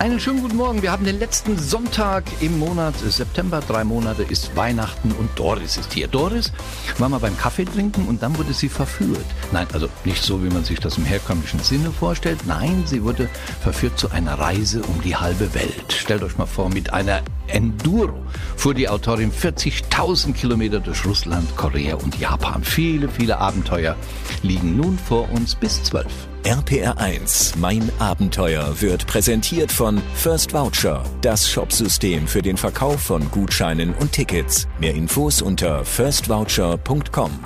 [0.00, 0.80] Einen schönen guten Morgen.
[0.80, 3.60] Wir haben den letzten Sonntag im Monat September.
[3.60, 6.08] Drei Monate ist Weihnachten und Doris ist hier.
[6.08, 6.54] Doris
[6.96, 9.26] war mal beim Kaffee trinken und dann wurde sie verführt.
[9.52, 12.46] Nein, also nicht so, wie man sich das im herkömmlichen Sinne vorstellt.
[12.46, 13.28] Nein, sie wurde
[13.60, 15.92] verführt zu einer Reise um die halbe Welt.
[15.92, 18.24] Stellt euch mal vor, mit einer Enduro
[18.56, 22.64] fuhr die Autorin 40.000 Kilometer durch Russland, Korea und Japan.
[22.64, 23.96] Viele, viele Abenteuer
[24.42, 26.29] liegen nun vor uns bis zwölf.
[26.42, 33.30] RPR 1, mein Abenteuer wird präsentiert von First Voucher, das Shopsystem für den Verkauf von
[33.30, 34.66] Gutscheinen und Tickets.
[34.78, 37.38] Mehr Infos unter firstvoucher.com.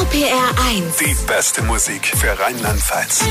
[0.00, 0.96] RPR 1.
[0.98, 3.24] Die beste Musik für Rheinland-Pfalz.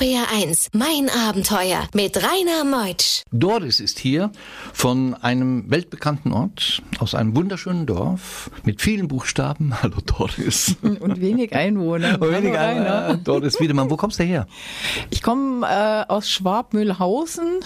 [0.00, 3.22] RPR 1, mein Abenteuer mit Rainer Meutsch.
[3.32, 4.30] Doris ist hier
[4.72, 9.74] von einem weltbekannten Ort, aus einem wunderschönen Dorf mit vielen Buchstaben.
[9.82, 10.74] Hallo Doris.
[10.82, 12.14] Und wenig Einwohner.
[12.18, 13.16] Und wenig Einwohner.
[13.24, 14.46] Doris Wiedemann, wo kommst du her?
[15.10, 17.60] Ich komme äh, aus Schwabmühlhausen,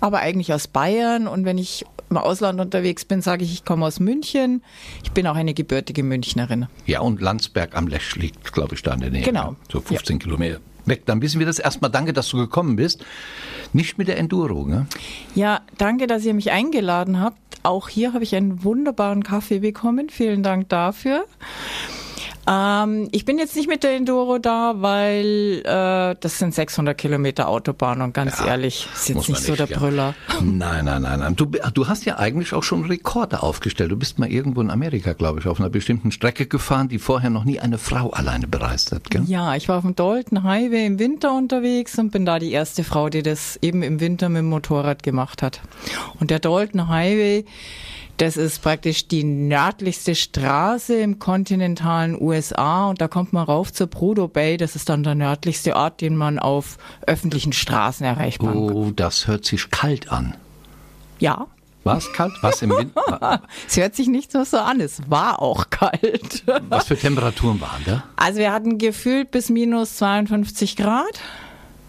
[0.00, 1.28] aber eigentlich aus Bayern.
[1.28, 4.62] Und wenn ich im Ausland unterwegs bin, sage ich, ich komme aus München.
[5.02, 6.66] Ich bin auch eine gebürtige Münchnerin.
[6.84, 9.22] Ja, und Landsberg am Lech liegt, glaube ich, da in der Nähe.
[9.22, 9.56] Genau.
[9.72, 11.06] So 15 Kilometer weg.
[11.06, 11.90] Dann wissen wir das erstmal.
[11.90, 13.04] Danke, dass du gekommen bist.
[13.72, 14.86] Nicht mit der Enduro, ne?
[15.34, 17.38] Ja, danke, dass ihr mich eingeladen habt.
[17.62, 20.08] Auch hier habe ich einen wunderbaren Kaffee bekommen.
[20.08, 21.24] Vielen Dank dafür.
[22.50, 27.48] Ähm, ich bin jetzt nicht mit der Enduro da, weil äh, das sind 600 Kilometer
[27.48, 29.78] Autobahn und ganz Ja, ehrlich, ist jetzt nicht so der ja.
[29.78, 30.14] Brüller.
[30.42, 31.36] Nein, nein, nein, nein.
[31.36, 33.92] Du, du hast ja eigentlich auch schon Rekorde aufgestellt.
[33.92, 37.30] Du bist mal irgendwo in Amerika, glaube ich, auf einer bestimmten Strecke gefahren, die vorher
[37.30, 39.22] noch nie eine Frau alleine bereist hat, gell?
[39.26, 42.82] Ja, ich war auf dem Dalton Highway im Winter unterwegs und bin da die erste
[42.82, 45.60] Frau, die das eben im Winter mit dem Motorrad gemacht hat.
[46.18, 47.44] Und der Dalton Highway,
[48.20, 53.86] das ist praktisch die nördlichste Straße im kontinentalen USA und da kommt man rauf zur
[53.86, 54.58] Prudhoe Bay.
[54.58, 58.56] Das ist dann der nördlichste Ort, den man auf öffentlichen Straßen erreicht man.
[58.58, 60.34] Oh, das hört sich kalt an.
[61.18, 61.46] Ja,
[61.82, 62.32] War es kalt?
[62.42, 63.42] Was im Winter?
[63.66, 64.80] es hört sich nicht so so an.
[64.80, 66.44] Es war auch kalt.
[66.68, 68.04] Was für Temperaturen waren da?
[68.16, 71.20] Also wir hatten gefühlt bis minus 52 Grad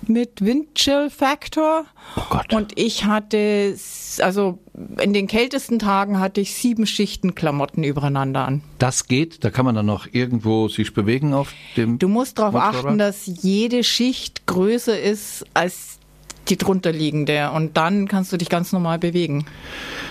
[0.08, 1.86] mit Windchill-Faktor.
[2.16, 2.54] Oh Gott.
[2.54, 3.76] Und ich hatte,
[4.20, 4.60] also
[5.00, 8.62] in den kältesten Tagen hatte ich sieben Schichten Klamotten übereinander an.
[8.80, 12.00] Das geht, da kann man dann noch irgendwo sich bewegen auf dem.
[12.00, 16.00] Du musst darauf achten, dass jede Schicht größer ist als
[16.50, 19.46] die drunterliegende und dann kannst du dich ganz normal bewegen.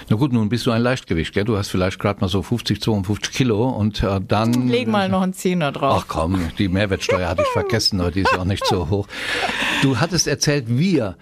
[0.08, 1.44] Na gut, nun bist du ein Leichtgewicht, gell?
[1.44, 4.68] Du hast vielleicht gerade mal so 50, 52 Kilo und äh, dann.
[4.68, 6.02] Leg mal noch einen Zehner drauf.
[6.02, 9.06] Ach komm, die Mehrwertsteuer hatte ich vergessen, aber die ist auch nicht so hoch.
[9.82, 11.16] Du hattest erzählt, wir.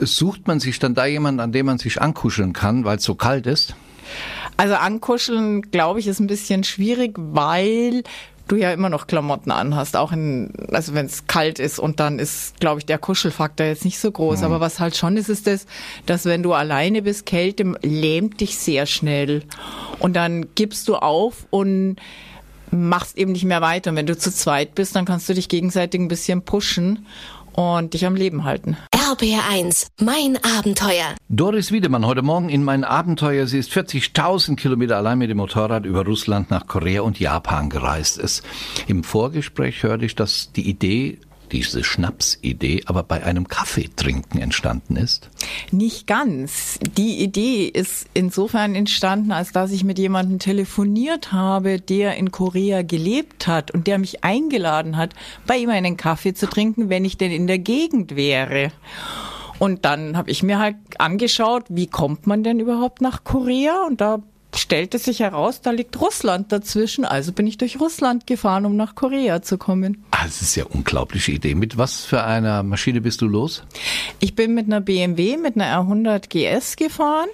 [0.00, 3.14] Sucht man sich dann da jemanden, an dem man sich ankuscheln kann, weil es so
[3.14, 3.74] kalt ist?
[4.56, 8.04] Also ankuscheln, glaube ich, ist ein bisschen schwierig, weil
[8.48, 12.18] du ja immer noch Klamotten anhast, auch in, also wenn es kalt ist und dann
[12.18, 14.42] ist, glaube ich, der Kuschelfaktor jetzt nicht so groß.
[14.42, 15.66] Aber was halt schon ist, ist das,
[16.06, 19.42] dass wenn du alleine bist, Kälte lähmt dich sehr schnell.
[19.98, 21.96] Und dann gibst du auf und
[22.70, 23.90] machst eben nicht mehr weiter.
[23.90, 27.06] Und wenn du zu zweit bist, dann kannst du dich gegenseitig ein bisschen pushen
[27.54, 28.76] und dich am Leben halten.
[28.92, 31.14] RPR 1, mein Abenteuer.
[31.28, 33.46] Doris Wiedemann, heute Morgen in mein Abenteuer.
[33.46, 38.18] Sie ist 40.000 Kilometer allein mit dem Motorrad über Russland nach Korea und Japan gereist.
[38.18, 38.42] Es,
[38.86, 41.18] Im Vorgespräch hörte ich, dass die Idee,
[41.52, 45.30] diese Schnapsidee, aber bei einem Kaffeetrinken entstanden ist.
[45.70, 46.78] Nicht ganz.
[46.96, 52.82] Die Idee ist insofern entstanden, als dass ich mit jemandem telefoniert habe, der in Korea
[52.82, 55.14] gelebt hat und der mich eingeladen hat,
[55.46, 58.72] bei ihm einen Kaffee zu trinken, wenn ich denn in der Gegend wäre.
[59.58, 63.84] Und dann habe ich mir halt angeschaut, wie kommt man denn überhaupt nach Korea?
[63.86, 64.22] Und da
[64.56, 67.04] stellte sich heraus, da liegt Russland dazwischen.
[67.04, 70.04] Also bin ich durch Russland gefahren, um nach Korea zu kommen.
[70.10, 71.54] Ah, Das ist ja eine unglaubliche Idee.
[71.54, 73.62] Mit was für einer Maschine bist du los?
[74.20, 77.28] Ich bin mit einer BMW, mit einer R100 GS gefahren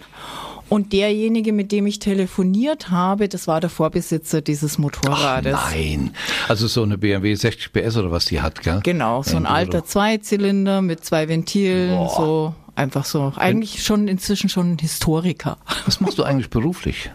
[0.69, 5.53] und derjenige, mit dem ich telefoniert habe, das war der Vorbesitzer dieses Motorrades.
[5.73, 6.15] Nein.
[6.49, 8.81] Also so eine BMW 60 PS oder was die hat, gell?
[8.85, 12.09] Genau, so ein alter Zweizylinder mit zwei Ventilen, Boah.
[12.17, 13.33] so einfach so.
[13.37, 15.59] Eigentlich schon inzwischen schon Historiker.
[15.87, 17.11] Was machst du eigentlich beruflich?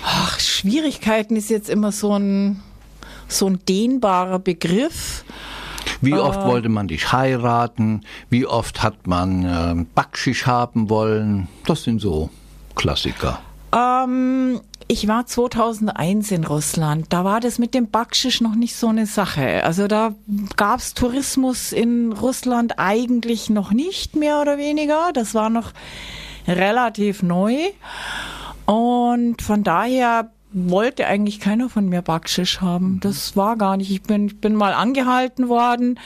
[0.05, 2.63] Ach, Schwierigkeiten ist jetzt immer so ein,
[3.29, 5.25] so ein dehnbarer Begriff.
[6.01, 8.03] Wie oft äh, wollte man dich heiraten?
[8.31, 11.49] Wie oft hat man äh, Backschisch haben wollen?
[11.67, 12.31] Das sind so
[12.75, 13.41] Klassiker.
[13.73, 17.06] Ähm, ich war 2001 in Russland.
[17.11, 19.65] Da war das mit dem Backschisch noch nicht so eine Sache.
[19.65, 20.15] Also da
[20.56, 25.11] gab's Tourismus in Russland eigentlich noch nicht mehr oder weniger.
[25.12, 25.73] Das war noch
[26.47, 27.56] relativ neu.
[28.65, 32.94] Und von daher wollte eigentlich keiner von mir Backschisch haben.
[32.94, 33.00] Mhm.
[33.00, 33.90] Das war gar nicht.
[33.90, 35.98] Ich bin, ich bin mal angehalten worden,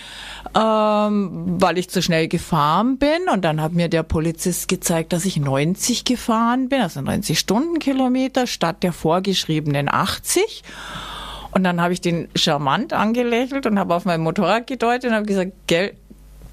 [0.55, 3.29] ähm, weil ich zu schnell gefahren bin.
[3.33, 8.47] Und dann hat mir der Polizist gezeigt, dass ich 90 gefahren bin, also 90 Stundenkilometer
[8.47, 10.63] statt der vorgeschriebenen 80.
[11.53, 15.27] Und dann habe ich den charmant angelächelt und habe auf mein Motorrad gedeutet und habe
[15.27, 15.95] gesagt, gell,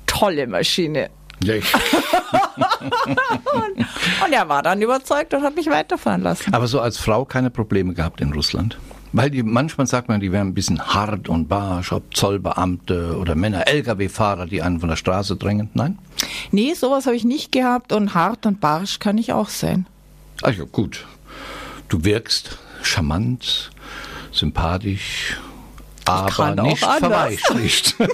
[0.08, 1.10] tolle Maschine.
[1.44, 1.54] Ja,
[3.54, 3.64] und,
[4.26, 6.54] und er war dann überzeugt und hat mich weiterfahren lassen.
[6.54, 8.78] Aber so als Frau keine Probleme gehabt in Russland?
[9.14, 13.36] Weil die, manchmal sagt man, die wären ein bisschen hart und barsch, ob Zollbeamte oder
[13.36, 15.70] Männer, Lkw-Fahrer, die einen von der Straße drängen.
[15.74, 15.98] Nein?
[16.52, 19.86] Nee, sowas habe ich nicht gehabt und hart und barsch kann ich auch sein.
[20.44, 21.06] Ach ja, gut.
[21.88, 23.72] Du wirkst charmant,
[24.32, 25.38] sympathisch,
[26.08, 27.96] aber nicht verweichlicht.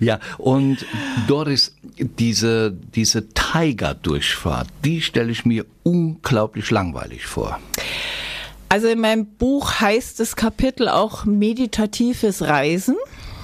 [0.00, 0.84] ja, und
[1.26, 7.58] Doris, diese, diese Tiger-Durchfahrt, die stelle ich mir unglaublich langweilig vor.
[8.68, 12.96] Also in meinem Buch heißt das Kapitel auch meditatives Reisen,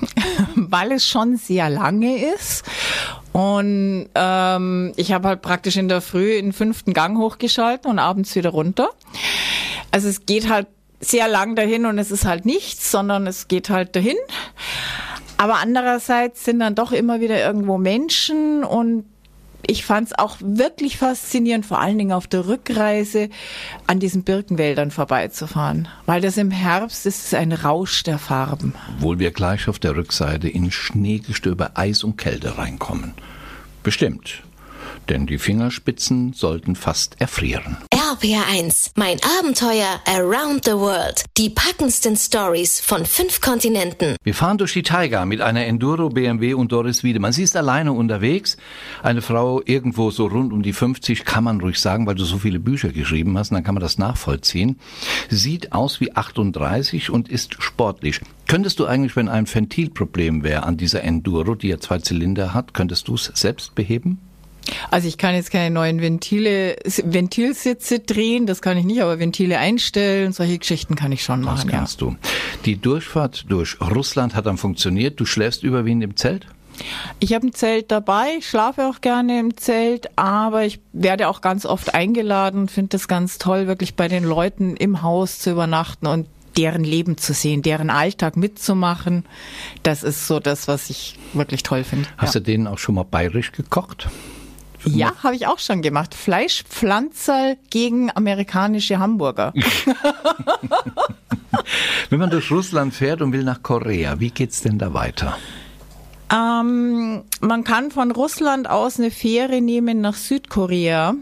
[0.54, 2.64] weil es schon sehr lange ist.
[3.32, 7.98] Und ähm, ich habe halt praktisch in der Früh in den fünften Gang hochgeschalten und
[7.98, 8.88] abends wieder runter.
[9.90, 10.66] Also es geht halt
[11.00, 14.16] sehr lang dahin und es ist halt nichts, sondern es geht halt dahin.
[15.36, 19.04] Aber andererseits sind dann doch immer wieder irgendwo Menschen und
[19.66, 23.28] ich fand es auch wirklich faszinierend, vor allen Dingen auf der Rückreise
[23.86, 25.88] an diesen Birkenwäldern vorbeizufahren.
[26.06, 28.74] Weil das im Herbst ist ein Rausch der Farben.
[28.96, 33.12] Obwohl wir gleich auf der Rückseite in Schneegestöber, Eis und Kälte reinkommen.
[33.82, 34.42] Bestimmt
[35.08, 37.76] denn die Fingerspitzen sollten fast erfrieren.
[37.92, 41.24] RPR1, mein Abenteuer Around the World.
[41.36, 44.16] Die packendsten Stories von fünf Kontinenten.
[44.24, 47.32] Wir fahren durch die Taiga mit einer Enduro BMW und Doris Wiedemann.
[47.32, 48.56] Sie ist alleine unterwegs.
[49.02, 52.38] Eine Frau irgendwo so rund um die 50, kann man ruhig sagen, weil du so
[52.38, 54.78] viele Bücher geschrieben hast, dann kann man das nachvollziehen.
[55.28, 58.20] Sieht aus wie 38 und ist sportlich.
[58.46, 62.72] Könntest du eigentlich, wenn ein Ventilproblem wäre an dieser Enduro, die ja zwei Zylinder hat,
[62.72, 64.18] könntest du es selbst beheben?
[64.90, 69.58] Also ich kann jetzt keine neuen Ventile, Ventilsitze drehen, das kann ich nicht, aber Ventile
[69.58, 71.68] einstellen, solche Geschichten kann ich schon machen.
[71.68, 72.08] Das kannst ja.
[72.08, 72.16] du.
[72.64, 75.20] Die Durchfahrt durch Russland hat dann funktioniert.
[75.20, 76.46] Du schläfst überwiegend im Zelt?
[77.18, 81.40] Ich habe ein Zelt dabei, ich schlafe auch gerne im Zelt, aber ich werde auch
[81.40, 85.50] ganz oft eingeladen und finde das ganz toll, wirklich bei den Leuten im Haus zu
[85.50, 89.24] übernachten und deren Leben zu sehen, deren Alltag mitzumachen.
[89.82, 92.08] Das ist so das, was ich wirklich toll finde.
[92.16, 92.40] Hast ja.
[92.40, 94.08] du denen auch schon mal bayerisch gekocht?
[94.84, 96.14] Ja, habe ich auch schon gemacht.
[96.14, 99.52] Fleischpflanzer gegen amerikanische Hamburger.
[102.10, 105.36] Wenn man durch Russland fährt und will nach Korea, wie geht's denn da weiter?
[106.32, 111.14] Ähm, man kann von Russland aus eine Fähre nehmen nach Südkorea.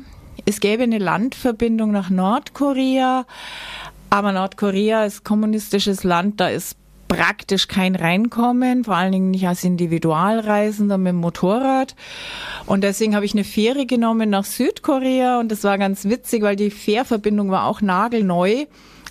[0.45, 3.25] Es gäbe eine Landverbindung nach Nordkorea,
[4.11, 6.77] aber Nordkorea ist kommunistisches Land, da ist
[7.09, 11.95] praktisch kein Reinkommen, vor allen Dingen nicht als Individualreisender mit dem Motorrad.
[12.67, 16.57] Und deswegen habe ich eine Fähre genommen nach Südkorea und das war ganz witzig, weil
[16.57, 18.67] die Fährverbindung war auch nagelneu.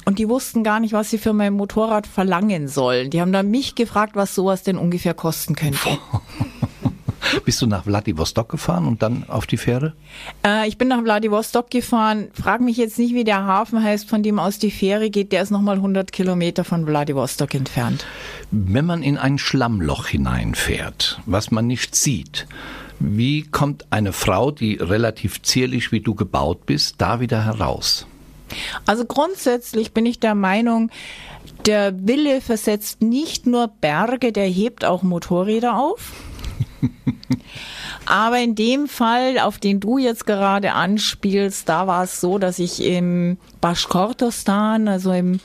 [0.06, 3.10] Und die wussten gar nicht, was sie für mein Motorrad verlangen sollen.
[3.10, 5.98] Die haben dann mich gefragt, was sowas denn ungefähr kosten könnte.
[7.46, 9.94] Bist du nach Vladivostok gefahren und dann auf die Fähre?
[10.46, 12.28] Äh, ich bin nach Vladivostok gefahren.
[12.34, 15.32] Frag mich jetzt nicht, wie der Hafen heißt, von dem aus die Fähre geht.
[15.32, 18.06] Der ist nochmal 100 Kilometer von Vladivostok entfernt.
[18.52, 22.48] Wenn man in ein Schlammloch hineinfährt, was man nicht sieht,
[23.00, 28.08] wie kommt eine Frau, die relativ zierlich wie du gebaut bist, da wieder heraus?
[28.86, 30.92] Also grundsätzlich bin ich der Meinung,
[31.66, 36.12] der Wille versetzt nicht nur Berge, der hebt auch Motorräder auf.
[38.06, 42.60] Aber in dem Fall, auf den du jetzt gerade anspielst, da war es so, dass
[42.60, 45.40] ich im Baschkortostan, also im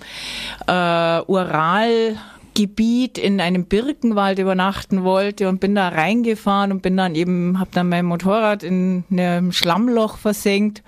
[0.66, 2.16] äh, Ural
[2.54, 7.70] Gebiet in einem Birkenwald übernachten wollte und bin da reingefahren und bin dann eben, habe
[7.72, 10.82] dann mein Motorrad in einem Schlammloch versenkt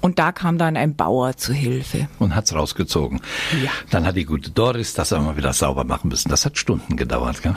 [0.00, 2.08] und da kam dann ein Bauer zu Hilfe.
[2.18, 3.20] Und hat's rausgezogen.
[3.62, 3.70] Ja.
[3.90, 6.30] Dann hat die gute Doris das einmal wieder sauber machen müssen.
[6.30, 7.56] Das hat Stunden gedauert, gell?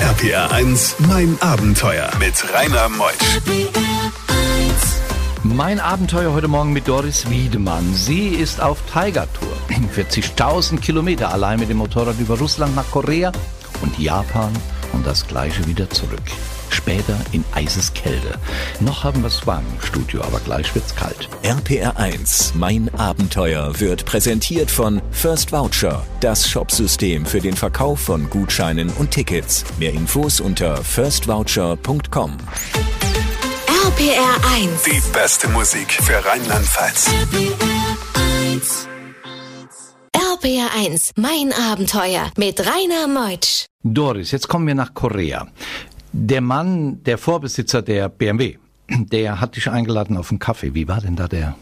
[0.00, 3.40] RPR 1, mein Abenteuer mit Rainer Meusch.
[5.42, 7.92] Mein Abenteuer heute Morgen mit Doris Wiedemann.
[7.94, 9.56] Sie ist auf Tiger-Tour.
[9.96, 13.32] 40.000 Kilometer allein mit dem Motorrad über Russland nach Korea
[13.82, 14.52] und Japan
[14.92, 16.22] und das gleiche wieder zurück.
[16.70, 18.38] Später in Eiseskälte.
[18.80, 21.28] Noch haben wir es warm im Studio, aber gleich wird's kalt.
[21.42, 28.28] RPR 1, mein Abenteuer wird präsentiert von First Voucher, das Shopsystem für den Verkauf von
[28.30, 29.64] Gutscheinen und Tickets.
[29.78, 32.36] Mehr Infos unter firstvoucher.com.
[33.86, 34.82] RPR 1.
[34.84, 37.10] Die beste Musik für Rheinland-Pfalz.
[40.14, 43.66] RPR 1, mein Abenteuer mit Rainer Meutsch.
[43.82, 45.48] Doris, jetzt kommen wir nach Korea.
[46.20, 48.56] Der Mann, der Vorbesitzer der BMW,
[48.88, 50.74] der hat dich eingeladen auf einen Kaffee.
[50.74, 51.54] Wie war denn da der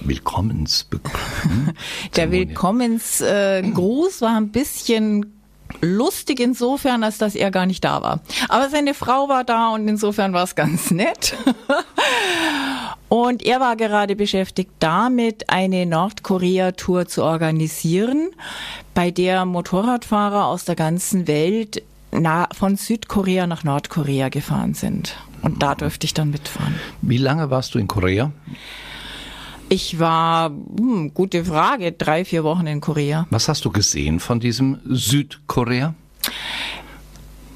[0.00, 1.74] Willkommensbegrüßung?
[2.16, 5.40] Der Willkommensgruß war ein bisschen
[5.80, 8.20] lustig insofern, als dass er gar nicht da war.
[8.48, 11.36] Aber seine Frau war da und insofern war es ganz nett.
[13.08, 18.30] Und er war gerade beschäftigt damit, eine Nordkorea-Tour zu organisieren,
[18.94, 25.16] bei der Motorradfahrer aus der ganzen Welt na, von Südkorea nach Nordkorea gefahren sind.
[25.42, 26.74] Und da durfte ich dann mitfahren.
[27.02, 28.32] Wie lange warst du in Korea?
[29.68, 33.26] Ich war, hm, gute Frage, drei, vier Wochen in Korea.
[33.30, 35.94] Was hast du gesehen von diesem Südkorea?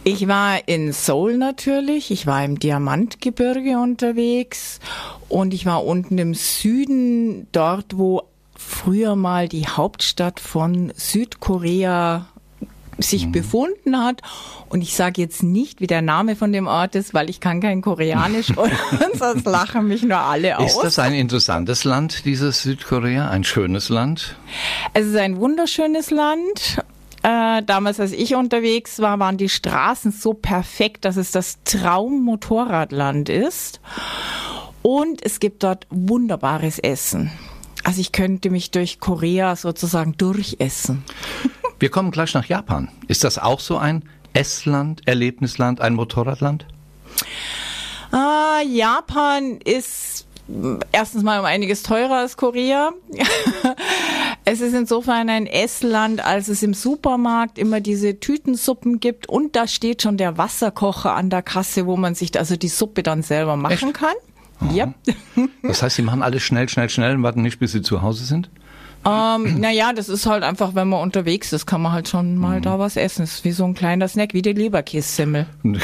[0.04, 4.78] Ich war in Seoul natürlich, ich war im Diamantgebirge unterwegs
[5.30, 8.22] und ich war unten im Süden, dort wo
[8.54, 12.26] früher mal die Hauptstadt von Südkorea
[12.98, 14.22] sich befunden hat.
[14.68, 17.60] Und ich sage jetzt nicht, wie der Name von dem Ort ist, weil ich kann
[17.60, 18.72] kein Koreanisch und
[19.14, 20.76] sonst lachen mich nur alle aus.
[20.76, 23.28] Ist das ein interessantes Land, dieses Südkorea?
[23.30, 24.36] Ein schönes Land?
[24.92, 26.78] Es ist ein wunderschönes Land.
[27.22, 33.30] Äh, damals, als ich unterwegs war, waren die Straßen so perfekt, dass es das Traum-Motorradland
[33.30, 33.80] ist.
[34.82, 37.32] Und es gibt dort wunderbares Essen.
[37.82, 41.04] Also ich könnte mich durch Korea sozusagen durchessen.
[41.78, 42.88] Wir kommen gleich nach Japan.
[43.08, 46.66] Ist das auch so ein Essland, Erlebnisland, ein Motorradland?
[48.12, 50.26] Ah, Japan ist
[50.92, 52.92] erstens mal um einiges teurer als Korea.
[54.44, 59.66] es ist insofern ein Essland, als es im Supermarkt immer diese Tütensuppen gibt und da
[59.66, 63.56] steht schon der Wasserkocher an der Kasse, wo man sich also die Suppe dann selber
[63.56, 63.94] machen Echt?
[63.94, 64.14] kann.
[64.72, 64.94] Ja.
[65.62, 68.24] Das heißt, sie machen alles schnell, schnell, schnell und warten nicht, bis sie zu Hause
[68.24, 68.50] sind?
[69.06, 72.60] Ähm, naja, das ist halt einfach, wenn man unterwegs ist, kann man halt schon mal
[72.60, 73.22] da was essen.
[73.22, 75.46] Das ist wie so ein kleiner Snack, wie die Leberkässemmel.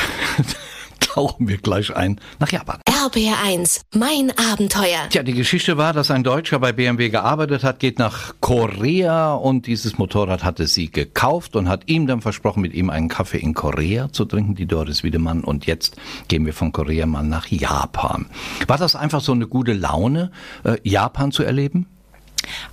[1.00, 2.78] Tauchen wir gleich ein nach Japan.
[2.86, 5.08] RPR 1, mein Abenteuer.
[5.08, 9.66] Tja, die Geschichte war, dass ein Deutscher bei BMW gearbeitet hat, geht nach Korea und
[9.66, 13.54] dieses Motorrad hatte sie gekauft und hat ihm dann versprochen, mit ihm einen Kaffee in
[13.54, 15.42] Korea zu trinken, die Doris Wiedemann.
[15.42, 15.96] Und jetzt
[16.28, 18.26] gehen wir von Korea mal nach Japan.
[18.68, 20.30] War das einfach so eine gute Laune,
[20.62, 21.86] äh, Japan zu erleben?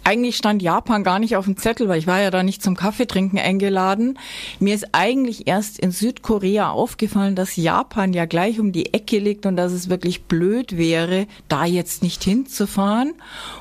[0.04, 2.76] Eigentlich stand Japan gar nicht auf dem Zettel, weil ich war ja da nicht zum
[2.76, 4.18] Kaffeetrinken eingeladen.
[4.60, 9.46] Mir ist eigentlich erst in Südkorea aufgefallen, dass Japan ja gleich um die Ecke liegt
[9.46, 13.14] und dass es wirklich blöd wäre, da jetzt nicht hinzufahren.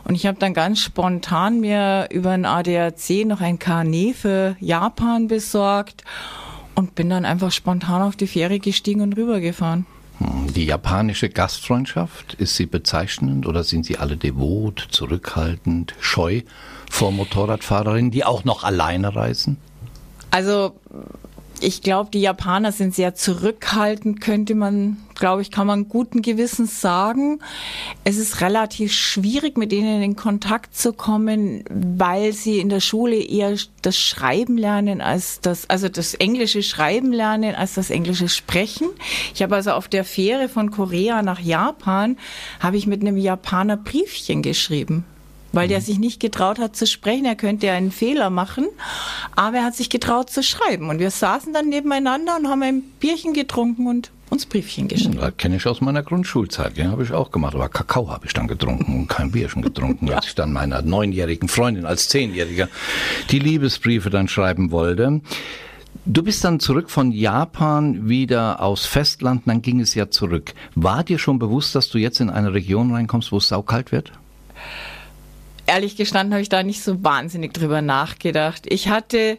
[0.04, 5.28] Und ich habe dann ganz spontan mir über ein ADAC noch ein Carnet für Japan
[5.28, 6.04] besorgt
[6.74, 9.86] und bin dann einfach spontan auf die Fähre gestiegen und rübergefahren.
[10.18, 16.42] Hm, Die japanische Gastfreundschaft, ist sie bezeichnend oder sind sie alle devot, zurückhaltend, scheu
[16.90, 19.58] vor Motorradfahrerinnen, die auch noch alleine reisen?
[20.30, 20.74] Also
[21.60, 26.80] ich glaube, die Japaner sind sehr zurückhaltend, könnte man, glaube ich, kann man guten Gewissens
[26.80, 27.40] sagen.
[28.04, 33.16] Es ist relativ schwierig, mit denen in Kontakt zu kommen, weil sie in der Schule
[33.16, 38.88] eher das Schreiben lernen als das, also das englische Schreiben lernen als das englische Sprechen.
[39.34, 42.18] Ich habe also auf der Fähre von Korea nach Japan,
[42.60, 45.04] habe ich mit einem Japaner Briefchen geschrieben
[45.56, 47.24] weil der sich nicht getraut hat zu sprechen.
[47.24, 48.66] Er könnte ja einen Fehler machen,
[49.34, 50.90] aber er hat sich getraut zu schreiben.
[50.90, 55.18] Und wir saßen dann nebeneinander und haben ein Bierchen getrunken und uns Briefchen geschrieben.
[55.18, 57.54] Das kenne ich aus meiner Grundschulzeit, ja, habe ich auch gemacht.
[57.54, 61.48] Aber Kakao habe ich dann getrunken und kein Bierchen getrunken, als ich dann meiner neunjährigen
[61.48, 62.68] Freundin als Zehnjähriger
[63.30, 65.20] die Liebesbriefe dann schreiben wollte.
[66.04, 70.54] Du bist dann zurück von Japan wieder aus Festland, dann ging es ja zurück.
[70.74, 74.12] War dir schon bewusst, dass du jetzt in eine Region reinkommst, wo es saukalt wird?
[75.66, 78.64] Ehrlich gestanden habe ich da nicht so wahnsinnig drüber nachgedacht.
[78.68, 79.38] Ich hatte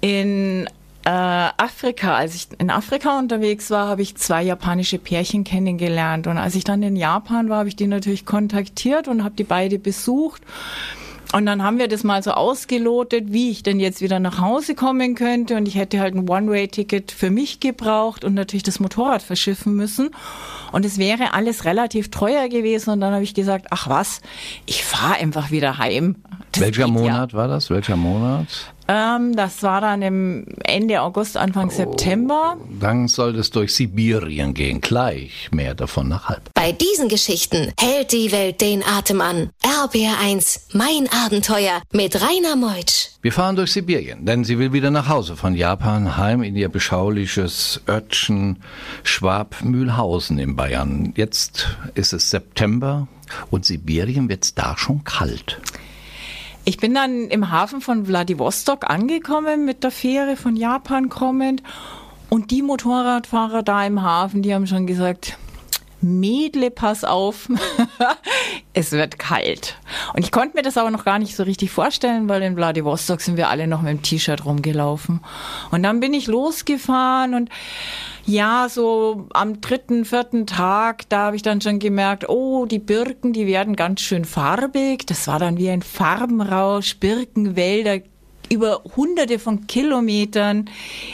[0.00, 0.66] in
[1.04, 6.26] äh, Afrika, als ich in Afrika unterwegs war, habe ich zwei japanische Pärchen kennengelernt.
[6.26, 9.44] Und als ich dann in Japan war, habe ich die natürlich kontaktiert und habe die
[9.44, 10.42] beide besucht.
[11.32, 14.74] Und dann haben wir das mal so ausgelotet, wie ich denn jetzt wieder nach Hause
[14.74, 15.56] kommen könnte.
[15.56, 20.10] Und ich hätte halt ein One-Way-Ticket für mich gebraucht und natürlich das Motorrad verschiffen müssen.
[20.72, 22.90] Und es wäre alles relativ teuer gewesen.
[22.90, 24.20] Und dann habe ich gesagt, ach was,
[24.66, 26.16] ich fahre einfach wieder heim.
[26.52, 27.00] Das Welcher geht ja.
[27.00, 27.70] Monat war das?
[27.70, 28.72] Welcher Monat?
[28.88, 32.56] Ähm, das war dann im Ende August, Anfang September.
[32.80, 34.80] Dann soll es durch Sibirien gehen.
[34.80, 36.50] Gleich mehr davon nach halb.
[36.54, 39.50] Bei diesen Geschichten hält die Welt den Atem an.
[39.62, 43.10] RBR1, mein Abenteuer mit Rainer Meutsch.
[43.22, 46.68] Wir fahren durch Sibirien, denn sie will wieder nach Hause von Japan, heim in ihr
[46.68, 48.62] beschauliches Örtchen
[49.04, 51.12] Schwab-Mühlhausen in Bayern.
[51.16, 53.06] Jetzt ist es September
[53.50, 55.60] und Sibirien wird's da schon kalt.
[56.64, 61.62] Ich bin dann im Hafen von Vladivostok angekommen, mit der Fähre von Japan kommend.
[62.28, 65.36] Und die Motorradfahrer da im Hafen, die haben schon gesagt,
[66.02, 67.48] Mädle, pass auf,
[68.74, 69.76] es wird kalt.
[70.14, 73.20] Und ich konnte mir das aber noch gar nicht so richtig vorstellen, weil in Vladivostok
[73.20, 75.20] sind wir alle noch mit dem T-Shirt rumgelaufen.
[75.70, 77.50] Und dann bin ich losgefahren und
[78.24, 83.32] ja, so am dritten, vierten Tag, da habe ich dann schon gemerkt, oh, die Birken,
[83.32, 85.06] die werden ganz schön farbig.
[85.06, 88.00] Das war dann wie ein Farbenrausch, Birkenwälder,
[88.52, 90.68] über hunderte von Kilometern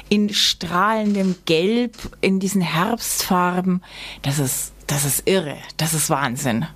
[0.09, 3.83] in strahlendem Gelb, in diesen Herbstfarben.
[4.23, 5.57] Das ist, das ist irre.
[5.77, 6.67] Das ist Wahnsinn.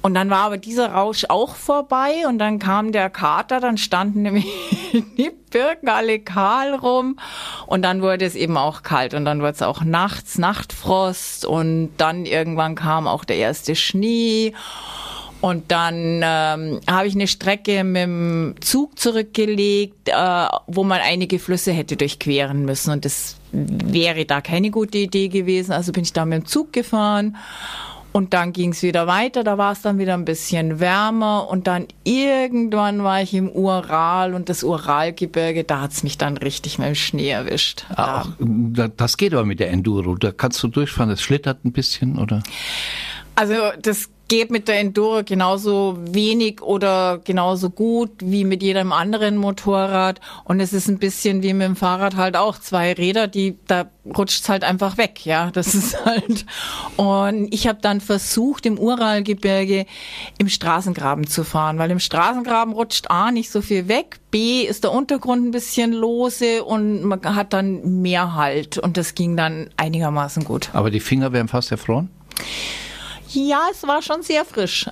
[0.00, 4.22] Und dann war aber dieser Rausch auch vorbei und dann kam der Kater, dann standen
[4.22, 4.46] nämlich
[4.92, 7.18] die Birken alle kahl rum
[7.66, 11.90] und dann wurde es eben auch kalt und dann wurde es auch nachts Nachtfrost und
[11.96, 14.54] dann irgendwann kam auch der erste Schnee
[15.40, 21.38] und dann ähm, habe ich eine Strecke mit dem Zug zurückgelegt, äh, wo man einige
[21.38, 26.12] Flüsse hätte durchqueren müssen und das wäre da keine gute Idee gewesen, also bin ich
[26.12, 27.36] da mit dem Zug gefahren
[28.12, 31.66] und dann ging es wieder weiter, da war es dann wieder ein bisschen wärmer und
[31.66, 36.88] dann irgendwann war ich im Ural und das Uralgebirge, da hat's mich dann richtig mit
[36.88, 37.84] dem Schnee erwischt.
[37.94, 40.14] Ach, da- das geht aber mit der Enduro.
[40.16, 42.42] Da kannst du durchfahren, das schlittert ein bisschen, oder?
[43.34, 49.38] Also das geht mit der Enduro genauso wenig oder genauso gut wie mit jedem anderen
[49.38, 50.20] Motorrad.
[50.44, 52.58] Und es ist ein bisschen wie mit dem Fahrrad halt auch.
[52.58, 55.50] Zwei Räder, die da rutscht's halt einfach weg, ja.
[55.50, 56.44] Das ist halt.
[56.96, 59.86] Und ich habe dann versucht, im Uralgebirge
[60.36, 64.84] im Straßengraben zu fahren, weil im Straßengraben rutscht A nicht so viel weg, B ist
[64.84, 68.76] der Untergrund ein bisschen lose und man hat dann mehr Halt.
[68.76, 70.68] Und das ging dann einigermaßen gut.
[70.74, 72.10] Aber die Finger werden fast erfroren.
[73.32, 74.86] Ja, es war schon sehr frisch.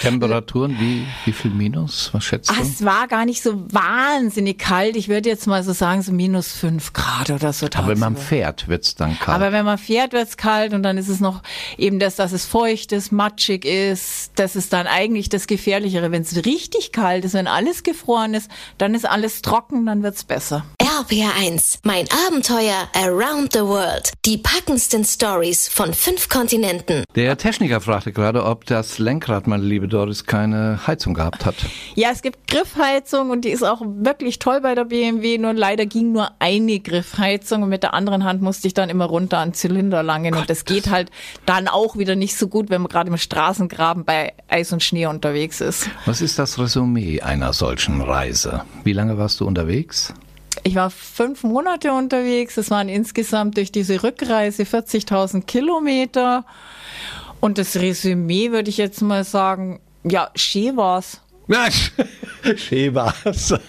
[0.00, 2.10] Temperaturen, wie, wie viel Minus?
[2.12, 2.62] Was schätzt Ach, du?
[2.62, 4.96] es war gar nicht so wahnsinnig kalt.
[4.96, 7.66] Ich würde jetzt mal so sagen, so minus fünf Grad oder so.
[7.74, 9.36] Aber wenn man fährt, wird's dann kalt.
[9.36, 11.42] Aber wenn man fährt, wird's kalt und dann ist es noch
[11.78, 14.32] eben das, dass es feucht ist, matschig ist.
[14.36, 16.10] Das ist dann eigentlich das Gefährlichere.
[16.12, 20.24] Wenn es richtig kalt ist, wenn alles gefroren ist, dann ist alles trocken, dann wird's
[20.24, 20.64] besser.
[20.80, 24.12] RPR1, mein Abenteuer around the world.
[24.24, 27.04] Die packendsten Stories von fünf Kontinenten.
[27.14, 31.54] Der Techniker fragte gerade, ob das Lenkrad, meine liebe Doris, keine Heizung gehabt hat.
[31.94, 35.38] Ja, es gibt Griffheizung und die ist auch wirklich toll bei der BMW.
[35.38, 39.06] Nur leider ging nur eine Griffheizung und mit der anderen Hand musste ich dann immer
[39.06, 40.34] runter an Zylinder langen.
[40.34, 41.10] Und das geht halt
[41.44, 45.06] dann auch wieder nicht so gut, wenn man gerade im Straßengraben bei Eis und Schnee
[45.06, 45.88] unterwegs ist.
[46.04, 48.62] Was ist das Resümee einer solchen Reise?
[48.84, 50.14] Wie lange warst du unterwegs?
[50.62, 52.56] Ich war fünf Monate unterwegs.
[52.56, 56.44] Es waren insgesamt durch diese Rückreise 40.000 Kilometer.
[57.40, 61.20] Und das Resümee würde ich jetzt mal sagen, ja, schön war's.
[61.48, 61.68] Ja,
[62.56, 63.54] schön war's.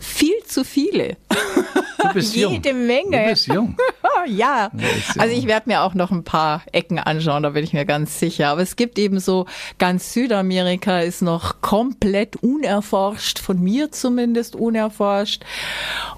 [0.01, 1.15] Viel zu viele.
[2.07, 2.53] Du bist jung.
[2.53, 3.23] Jede Menge.
[3.23, 3.77] Du bist jung.
[4.27, 4.71] ja.
[5.17, 8.19] Also ich werde mir auch noch ein paar Ecken anschauen, da bin ich mir ganz
[8.19, 8.49] sicher.
[8.49, 9.45] Aber es gibt eben so,
[9.77, 15.43] ganz Südamerika ist noch komplett unerforscht, von mir zumindest unerforscht.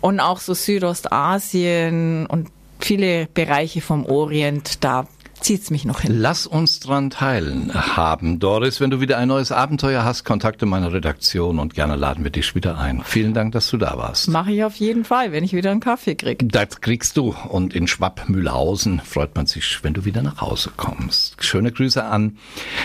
[0.02, 5.08] Und auch so Südostasien und viele Bereiche vom Orient, da
[5.48, 6.20] zieht's mich noch hin.
[6.20, 8.82] Lass uns dran teilhaben, Doris.
[8.82, 12.54] Wenn du wieder ein neues Abenteuer hast, kontakte meine Redaktion und gerne laden wir dich
[12.54, 13.02] wieder ein.
[13.06, 14.28] Vielen Dank, dass du da warst.
[14.28, 16.44] Mache ich auf jeden Fall, wenn ich wieder einen Kaffee krieg.
[16.44, 17.34] Das kriegst du.
[17.48, 21.42] Und in Schwapp-Mühlhausen freut man sich, wenn du wieder nach Hause kommst.
[21.42, 22.38] Schöne Grüße an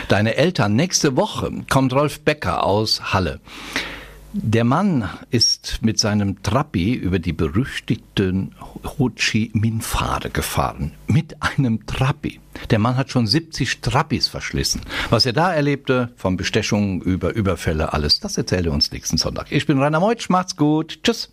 [0.06, 0.76] deine Eltern.
[0.76, 3.40] Nächste Woche kommt Rolf Becker aus Halle.
[4.34, 8.54] Der Mann ist mit seinem Trabi über die berüchtigten
[8.98, 10.92] Ho Chi Minh Pfade gefahren.
[11.06, 12.40] Mit einem Trabi.
[12.70, 14.80] Der Mann hat schon 70 Trabis verschlissen.
[15.10, 19.48] Was er da erlebte, von Bestechungen über Überfälle, alles, das erzählt er uns nächsten Sonntag.
[19.50, 21.00] Ich bin Rainer Meutsch, macht's gut.
[21.02, 21.32] Tschüss.